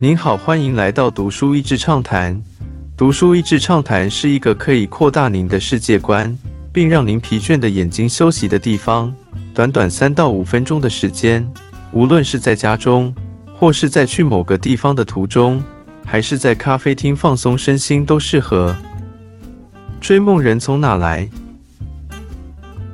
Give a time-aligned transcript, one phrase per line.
[0.00, 2.40] 您好，欢迎来到读书益智畅谈。
[2.96, 6.38] 读书益智畅谈是一个可以扩大您的世界观，
[6.72, 9.12] 并让您疲倦的眼睛休息的地方。
[9.52, 11.44] 短短三到五分钟的时间，
[11.90, 13.12] 无论是在家中，
[13.52, 15.60] 或是在去某个地方的途中，
[16.06, 18.76] 还是在咖啡厅放松身心，都适合。
[20.00, 21.28] 追梦人从哪来？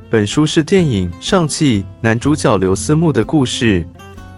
[0.09, 3.87] 本书是电影《上汽》男主角刘思慕的故事。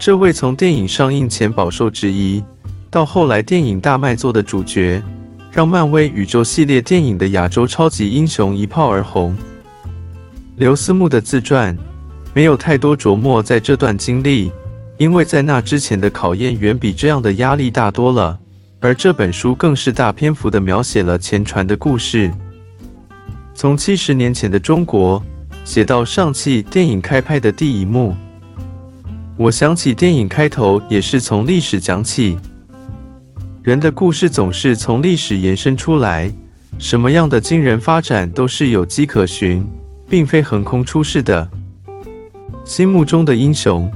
[0.00, 2.42] 这位从电影上映前饱受质疑，
[2.96, 5.02] 到后来电影大卖座的主角，
[5.52, 9.36] 让漫威宇宙系列电影的亚洲超级英雄一炮而红。
[10.56, 11.76] 刘思慕的自传
[12.32, 14.50] 没有太多琢磨在这段经历，
[14.96, 18.38] 因为在那之前的考验远比这样的压力大多了。
[18.80, 22.32] 而这本书更是大篇幅的描写了前传的故事，
[23.54, 25.22] 从七十年前的中国
[25.66, 28.16] 写到上汽电影开拍的第一幕。
[29.36, 32.38] 我想起电影开头也是从历史讲起，
[33.66, 36.32] 人的故事总是从历史延伸出来，
[36.78, 39.66] 什么样的惊人发展都是有迹可循，
[40.08, 41.50] 并非横空出世的。
[42.64, 43.90] 心目中的英雄，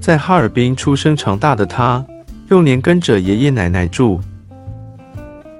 [0.00, 2.02] 在哈尔滨出生长大的他，
[2.48, 4.18] 幼年跟着爷爷奶奶住，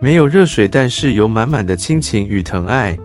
[0.01, 2.99] 没有热水，但是有满满的亲情与疼爱，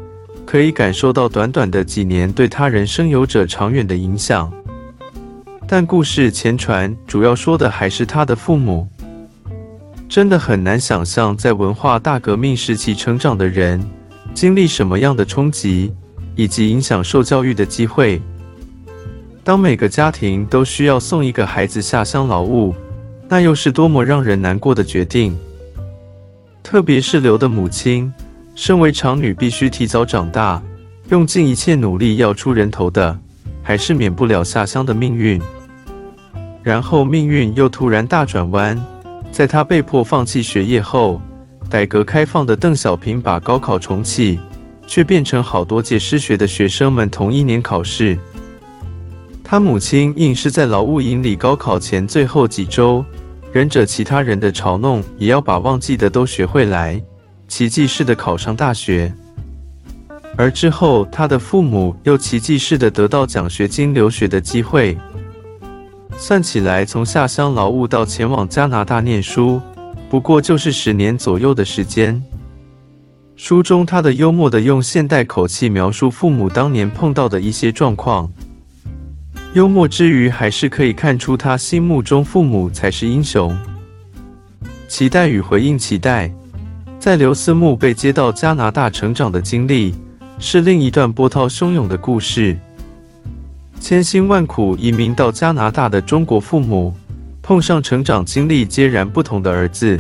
[0.46, 4.50] 可以感受到短短的几年对他人生有着长远的影响。
[5.68, 8.88] 但故事前传主要说的还是他的父母。
[10.10, 13.84] 真的很难想象，在文化大革命时期成长的人，
[14.34, 15.94] 经历什么样的冲击，
[16.36, 18.22] 以及影响受教育的机会。
[19.44, 22.74] 当每个家庭都需要送一个孩子下乡劳务，
[23.28, 25.38] 那又是多么让人难过的决定。
[26.64, 28.12] 特别是刘的母亲，
[28.56, 30.62] 身为长女，必须提早长大，
[31.10, 33.18] 用尽一切努力要出人头的，
[33.62, 35.42] 还是免不了下乡的命运。
[36.64, 38.78] 然后命运又突然大转弯，
[39.38, 41.22] 在他被迫放弃学业后，
[41.70, 44.40] 改革开放的邓小平把高考重启，
[44.88, 48.18] 却变成好多届失学的学生们同一年考试。
[49.44, 53.06] 他母亲硬是在劳务营里高考前最后几周，
[53.54, 57.00] 忍着其他人的嘲弄，也要把忘记的都学会来，
[57.48, 59.14] 奇迹似的考上大学。
[60.36, 64.98] 而之后，他的父母又奇迹似的得到奖学金留学的机会。
[66.20, 69.62] 算起来，从下乡劳务到前往加拿大念书，
[70.10, 72.22] 不过就是十年左右的时间。
[73.36, 78.30] 书中他的幽默的用现代口气描述父母当年碰到的一些状况，
[79.54, 83.56] 幽默之余，还是可以看出他心目中父母才是英雄。
[84.88, 86.34] 期待与回应期待，
[87.00, 89.94] 在刘思慕被接到加拿大成长的经历，
[90.40, 92.58] 是另一段波涛汹涌的故事。
[93.80, 96.94] 千辛万苦移民到加拿大的中国父母，
[97.42, 100.00] 碰上成长经历截然不同的儿子。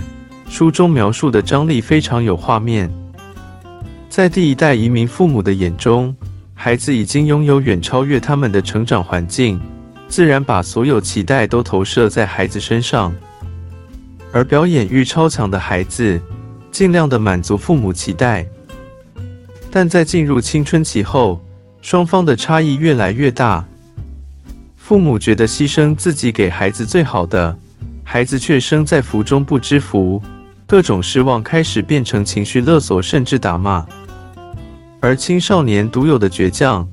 [0.49, 2.89] 书中描述的张力非常有画面。
[4.09, 6.15] 在第一代移民父母的眼中，
[6.53, 9.59] 孩子已经拥有远超越他们的成长环境，
[10.07, 13.13] 自然把所有期待都投射在孩子身上。
[14.33, 16.19] 而表演欲超强的孩子，
[16.71, 18.45] 尽量的满足父母期待。
[19.69, 21.41] 但在进入青春期后，
[21.87, 23.65] 双方的差异越来越大，
[24.75, 27.57] 父母觉得牺牲自己给孩子最好的，
[28.03, 30.21] 孩子却生在福中不知福，
[30.65, 33.87] 各种失望开始变成情绪勒索，甚至打骂。
[34.99, 36.85] 而青少年独有的倔强，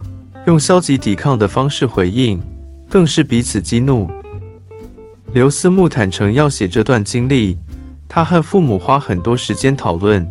[0.46, 2.40] 用消极抵抗的方式回应，
[2.88, 4.08] 更是彼此激怒。
[5.32, 7.58] 刘思慕坦诚要写这段经历，
[8.08, 10.24] 他和父母花很多时间讨论。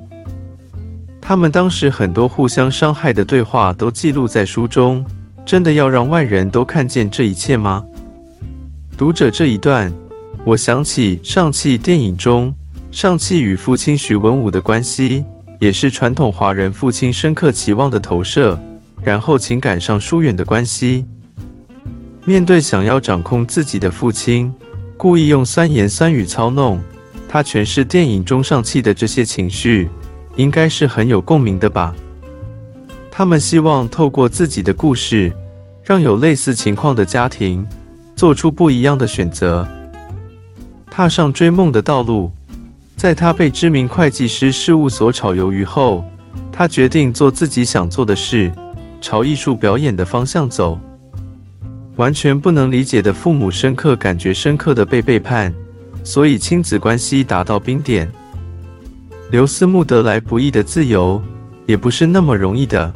[1.26, 5.04] 他们当时很多互相伤害的对话都记录在书中，
[5.46, 7.82] 真的要让外人都看见这一切吗？
[8.98, 9.90] 读者这一段，
[10.44, 12.54] 我想起上汽电影中
[12.92, 15.24] 上汽与父亲徐文武的关系，
[15.62, 18.60] 也是传统华人父亲深刻期望的投射，
[19.02, 21.06] 然后情感上疏远的关系。
[22.26, 24.54] 面对想要掌控自己的父亲，
[24.98, 26.82] 故意用酸言酸语操弄
[27.30, 29.90] 他，诠释电影中上汽的这些情绪。
[30.35, 31.94] 应该是很有共鸣的吧？
[33.12, 35.31] 他们希望透过自己的故事，
[35.83, 37.65] 让有类似情况的家庭
[38.15, 39.68] 做出不一样的选择，
[40.89, 42.31] 踏上追梦的道路。
[42.95, 46.06] 在他被知名会计师事务所炒鱿鱼后，
[46.51, 48.51] 他决定做自己想做的事，
[49.01, 50.80] 朝艺术表演的方向走。
[51.97, 55.53] 完全不能理解的父母，深刻感觉深刻的被背叛，
[56.03, 58.09] 所以亲子关系达到冰点。
[59.33, 61.19] 刘思慕得来不易的自由，
[61.65, 62.94] 也不是那么容易的。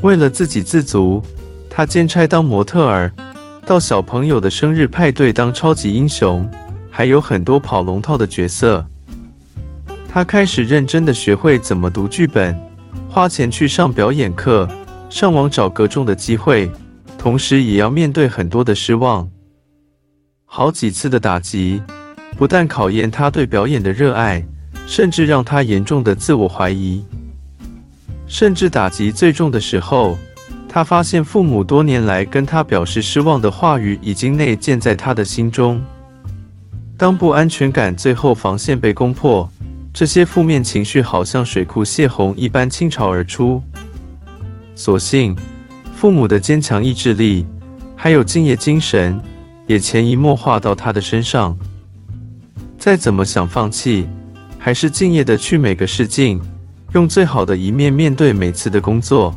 [0.00, 1.22] 为了自给自足，
[1.68, 3.12] 他兼差当模特儿，
[3.66, 6.50] 到小朋友的生日派对当超级英雄，
[6.90, 8.82] 还有很多跑龙套的角色。
[10.08, 12.58] 他开始认真的学会怎么读剧本，
[13.06, 14.66] 花钱去上表演课，
[15.10, 16.72] 上网找各种的机会，
[17.18, 19.30] 同时也要面对很多的失望。
[20.46, 21.82] 好几次的打击，
[22.38, 24.42] 不但考验他对表演的热爱，
[24.90, 27.04] 甚至让他严重的自我怀疑。
[28.26, 30.18] 甚至打击最重的时候，
[30.68, 35.80] 他发现父母多年来跟他表示失望的话语，已经内建在他的心中。
[36.96, 39.48] 当不安全感最后防线被攻破。
[39.92, 43.62] 这些负面情绪好像水库泄洪一般倾巢而出。
[44.74, 45.36] 所幸，
[45.94, 47.46] 父母的坚强意志力，
[47.94, 49.20] 还有敬业精神，
[49.68, 51.56] 也潜移默化到他的身上。
[52.78, 54.08] 再怎么想放弃，
[54.62, 56.38] 还是敬业的去每个试镜，
[56.92, 59.34] 用最好的一面面对每次的工作。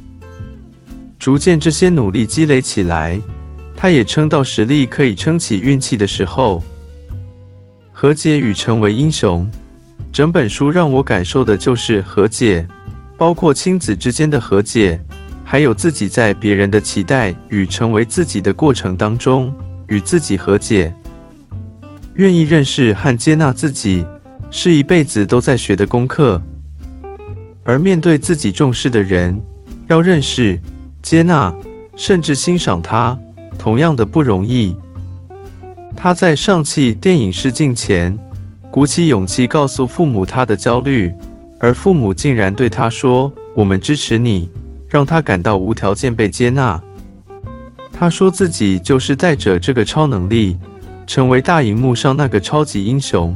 [1.17, 3.17] 逐渐，这些努力积累起来，
[3.73, 6.61] 他也撑到实力可以撑起运气的时候。
[7.93, 9.49] 和解与成为英雄。
[10.11, 12.67] 整本书让我感受的就是和解，
[13.17, 14.99] 包括亲子之间的和解，
[15.45, 19.51] 还有自己在别人的期待与成为自己的过程当中
[19.87, 20.93] 与自己和解。
[22.15, 24.05] 愿意认识和接纳自己，
[24.55, 26.39] 是一辈子都在学的功课。
[27.63, 29.41] 而面对自己重视的人，
[29.87, 30.59] 要认识、
[31.01, 31.51] 接纳，
[31.95, 33.17] 甚至欣赏他，
[33.57, 34.77] 同样的不容易。
[35.95, 38.17] 他在上汽电影试镜前。
[38.69, 41.13] 鼓起勇气告诉父母他的焦虑，
[41.59, 44.49] 而父母竟然对他说：“我们支持你。”
[44.89, 46.81] 让他感到无条件被接纳。
[47.91, 50.57] 他说自己就是带着这个超能力，
[51.07, 53.35] 成为大荧幕上那个超级英雄。